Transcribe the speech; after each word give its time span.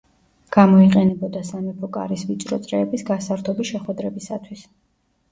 გამოიყენებოდა 0.55 1.41
სამეფო 1.49 1.89
კარის 1.97 2.23
ვიწრო 2.29 2.59
წრეების 2.63 3.03
გასართობი 3.09 3.67
შეხვედრებისათვის. 3.73 4.65